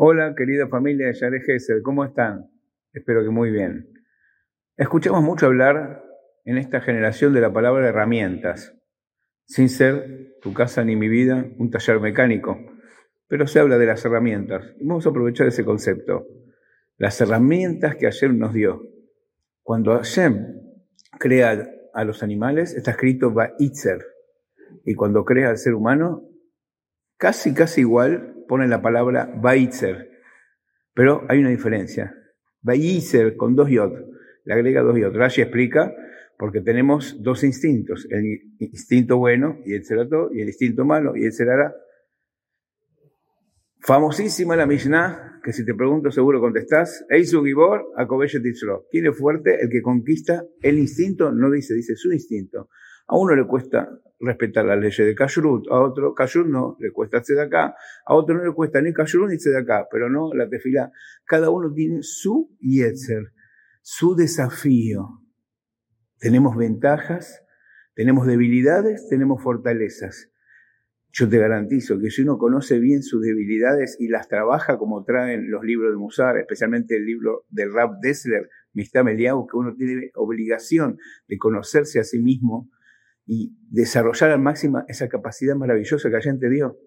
[0.00, 2.50] Hola, querida familia de Yare Gesed, ¿cómo están?
[2.92, 3.92] Espero que muy bien.
[4.76, 6.04] Escuchamos mucho hablar
[6.44, 8.74] en esta generación de la palabra herramientas,
[9.44, 12.58] sin ser tu casa ni mi vida un taller mecánico,
[13.26, 14.72] pero se habla de las herramientas.
[14.80, 16.26] Vamos a aprovechar ese concepto.
[16.96, 18.82] Las herramientas que Hashem nos dio.
[19.64, 20.60] Cuando Hashem
[21.18, 24.17] crea a los animales, está escrito Ba'itzer.
[24.84, 26.28] Y cuando crea al ser humano,
[27.16, 30.10] casi, casi igual pone la palabra Ba'itzer.
[30.94, 32.14] Pero hay una diferencia.
[32.62, 33.92] Ba'itzer con dos yod.
[34.44, 35.14] Le agrega dos yod.
[35.14, 35.94] Rashi explica
[36.38, 38.24] porque tenemos dos instintos, el
[38.60, 41.74] instinto bueno y el cerato, y el instinto malo y el cerará.
[43.80, 47.86] Famosísima la Mishnah, que si te pregunto seguro contestás, Eisu Gibor,
[48.90, 49.60] ¿Quién es fuerte?
[49.60, 52.68] El que conquista el instinto, no dice, dice su instinto.
[53.08, 53.88] A uno le cuesta
[54.20, 58.44] respetar las leyes de Kashrut, a otro Kashrut no, le cuesta acá, a otro no
[58.44, 60.92] le cuesta ni Kashrut ni acá, pero no la tefila.
[61.24, 63.32] Cada uno tiene su Yetzer,
[63.80, 65.22] su desafío.
[66.18, 67.44] Tenemos ventajas,
[67.94, 70.30] tenemos debilidades, tenemos fortalezas.
[71.10, 75.50] Yo te garantizo que si uno conoce bien sus debilidades y las trabaja como traen
[75.50, 80.10] los libros de Musar, especialmente el libro de Rab Dessler, Mistam Eliahu, que uno tiene
[80.14, 82.68] obligación de conocerse a sí mismo
[83.28, 86.78] y desarrollar al máximo esa capacidad maravillosa que alguien te dio.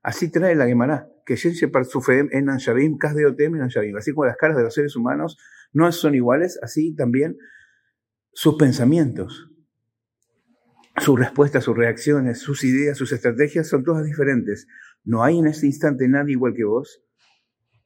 [0.00, 2.48] Así trae la Gemara, que en
[3.96, 5.36] Así como las caras de los seres humanos
[5.72, 7.36] no son iguales, así también
[8.32, 9.50] sus pensamientos,
[10.98, 14.68] sus respuestas, sus reacciones, sus ideas, sus estrategias son todas diferentes.
[15.02, 17.02] No hay en este instante nadie igual que vos.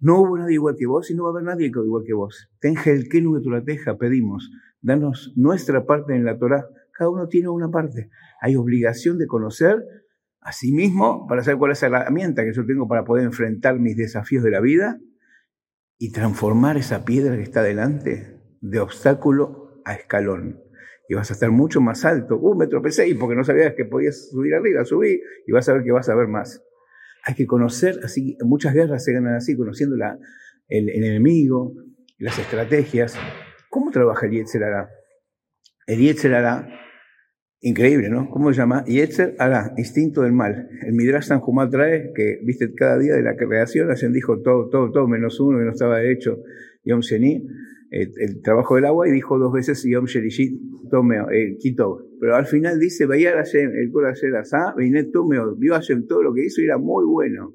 [0.00, 2.50] No hubo nadie igual que vos y no va a haber nadie igual que vos.
[2.58, 4.50] Tenja el que tu teja, pedimos.
[4.80, 6.66] Danos nuestra parte en la Torah.
[7.00, 8.10] Cada uno tiene una parte.
[8.42, 9.82] Hay obligación de conocer
[10.42, 13.78] a sí mismo para saber cuál es la herramienta que yo tengo para poder enfrentar
[13.78, 15.00] mis desafíos de la vida
[15.96, 20.60] y transformar esa piedra que está delante de obstáculo a escalón.
[21.08, 22.36] Y vas a estar mucho más alto.
[22.36, 25.72] Uh, me tropecé y porque no sabías que podías subir arriba, subí y vas a
[25.72, 26.62] ver que vas a ver más.
[27.24, 30.18] Hay que conocer, así, muchas guerras se ganan así, conociendo la,
[30.68, 31.72] el, enemigo,
[32.18, 33.16] las estrategias.
[33.70, 34.90] ¿Cómo trabaja el Yetzer Hará?
[35.86, 36.68] El Yetzer Hará,
[37.60, 38.28] increíble, ¿no?
[38.30, 38.84] ¿Cómo se llama?
[38.84, 40.68] Yetzer Hará, instinto del mal.
[40.82, 44.68] El Midrash San Jumal trae que, viste, cada día de la creación, hacen dijo todo,
[44.68, 46.38] todo, todo, menos uno que no estaba hecho,
[46.84, 47.46] Yom Sheni
[47.90, 50.60] el, trabajo del agua y dijo dos veces Yom Sherishit
[50.90, 52.06] Tomeo, el Quito.
[52.20, 56.44] Pero al final dice, veía el Cora Asá, Beinet Tomeo, vio Hashem todo lo que
[56.44, 57.54] hizo y era muy bueno.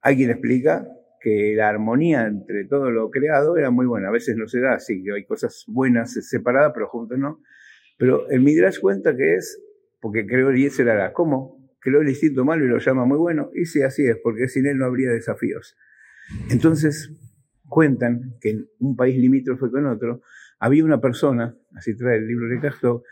[0.00, 0.86] Hay quien explica
[1.20, 4.08] que la armonía entre todo lo creado era muy buena.
[4.08, 7.40] A veces no se da así, que hay cosas buenas separadas, pero juntos no.
[8.02, 9.62] Pero el Midrash cuenta que es
[10.00, 11.12] porque creó el Yeser Hará.
[11.12, 11.70] ¿Cómo?
[11.78, 13.50] Creó el instinto malo y lo llama muy bueno.
[13.54, 15.76] Y sí, así es, porque sin él no habría desafíos.
[16.50, 17.12] Entonces,
[17.68, 20.20] cuentan que en un país limítrofe con otro,
[20.58, 23.04] había una persona, así trae el libro de Castro,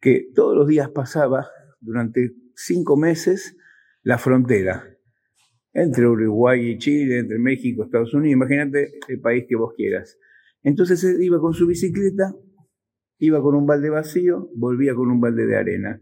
[0.00, 1.46] que todos los días pasaba
[1.80, 3.56] durante cinco meses
[4.02, 4.88] la frontera
[5.72, 10.18] entre Uruguay y Chile, entre México, Estados Unidos, imagínate el país que vos quieras.
[10.64, 12.34] Entonces iba con su bicicleta,
[13.22, 16.00] iba con un balde vacío, volvía con un balde de arena.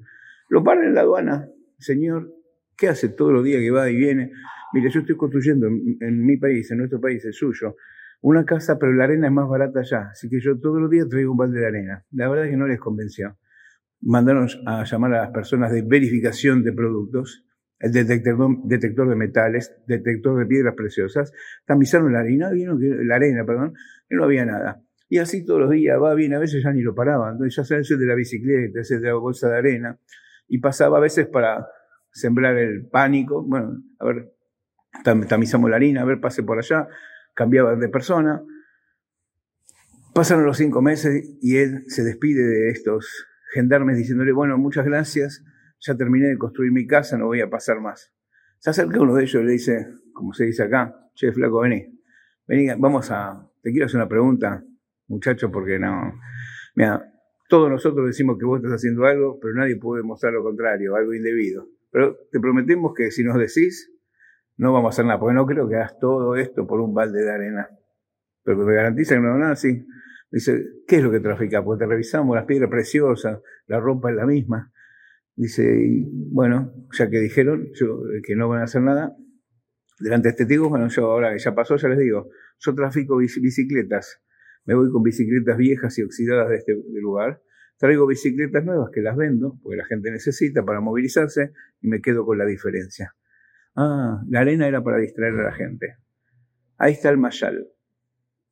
[0.48, 2.32] Lo paran en la aduana, señor,
[2.78, 4.32] ¿qué hace todos los días que va y viene?
[4.72, 7.76] Mire, yo estoy construyendo en, mi país, en nuestro país, el suyo,
[8.22, 10.08] una casa, pero la arena es más barata allá.
[10.12, 12.06] Así que yo todos los días traigo un balde de arena.
[12.12, 13.36] La verdad es que no les convenció.
[14.00, 17.44] Mandaron a llamar a las personas de verificación de productos,
[17.80, 21.34] el detector, detector de metales, detector de piedras preciosas,
[21.66, 23.74] tamizaron la la arena, perdón,
[24.08, 24.82] y no había nada.
[25.10, 27.82] Y así todos los días, va bien, a veces ya ni lo paraban, entonces ya
[27.82, 29.98] se de la bicicleta, ese de la bolsa de arena,
[30.46, 31.66] y pasaba a veces para
[32.12, 34.32] sembrar el pánico, bueno, a ver,
[35.02, 36.86] tamizamos la harina, a ver, pase por allá,
[37.34, 38.40] cambiaba de persona.
[40.14, 45.44] Pasaron los cinco meses y él se despide de estos gendarmes diciéndole, bueno, muchas gracias,
[45.80, 48.12] ya terminé de construir mi casa, no voy a pasar más.
[48.58, 52.00] Se acerca uno de ellos y le dice, como se dice acá, che, flaco, vení,
[52.46, 54.64] vení, vamos a, te quiero hacer una pregunta,
[55.10, 56.14] muchacho, porque no,
[56.74, 57.12] mira,
[57.48, 61.12] todos nosotros decimos que vos estás haciendo algo, pero nadie puede mostrar lo contrario, algo
[61.12, 61.68] indebido.
[61.90, 63.92] Pero te prometemos que si nos decís,
[64.56, 67.22] no vamos a hacer nada, porque no creo que hagas todo esto por un balde
[67.22, 67.68] de arena.
[68.44, 69.84] Pero te garantiza que no nada así.
[70.30, 71.64] Dice, ¿qué es lo que trafica?
[71.64, 74.72] Porque te revisamos las piedras preciosas, la ropa es la misma.
[75.34, 77.68] Dice, bueno, ya que dijeron
[78.22, 79.16] que no van a hacer nada,
[79.98, 82.28] delante de este testigo, bueno, yo ahora que ya pasó, ya les digo,
[82.58, 84.22] yo trafico bicicletas,
[84.64, 87.40] me voy con bicicletas viejas y oxidadas de este lugar,
[87.80, 92.26] Traigo bicicletas nuevas que las vendo, porque la gente necesita para movilizarse, y me quedo
[92.26, 93.16] con la diferencia.
[93.74, 95.96] Ah, la arena era para distraer a la gente.
[96.76, 97.68] Ahí está el mayal.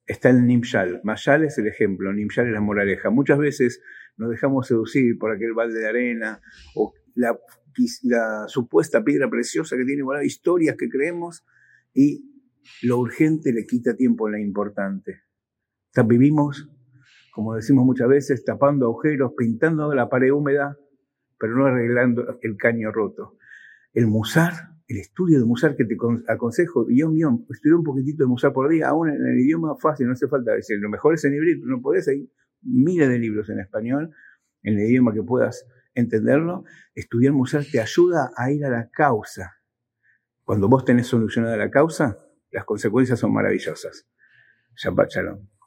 [0.06, 1.02] Está el nimshal.
[1.04, 3.10] Mayal es el ejemplo, nimshal es la moraleja.
[3.10, 3.82] Muchas veces
[4.16, 6.40] nos dejamos seducir por aquel balde de arena
[6.74, 7.38] o la,
[8.46, 11.44] supuesta piedra preciosa que tiene igual historias que creemos
[11.92, 12.24] y
[12.82, 15.27] lo urgente le quita tiempo a lo importante.
[16.06, 16.70] Vivimos,
[17.32, 20.76] como decimos muchas veces, tapando agujeros, pintando la pared húmeda,
[21.38, 23.36] pero no arreglando el caño roto.
[23.92, 24.52] El musar,
[24.86, 25.96] el estudio de musar que te
[26.28, 30.06] aconsejo, guion, guion, estudiar un poquitito de musar por día, aún en el idioma fácil,
[30.06, 32.30] no hace falta decir, lo mejor es en hebreo, no podés, hay
[32.62, 34.10] miles de libros en español,
[34.62, 36.64] en el idioma que puedas entenderlo.
[36.94, 39.54] Estudiar musar te ayuda a ir a la causa.
[40.44, 42.18] Cuando vos tenés solucionada la causa,
[42.50, 44.08] las consecuencias son maravillosas.
[44.76, 45.57] Shabbat Shalom.